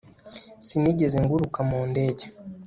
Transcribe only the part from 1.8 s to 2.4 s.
ndege